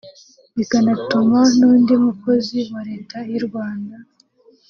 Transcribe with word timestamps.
bikanatuma 0.57 1.39
n’undi 1.57 1.93
mukozi 2.05 2.57
wa 2.71 2.81
Leta 2.89 3.17
y’u 3.31 3.41
Rwanda 3.47 3.95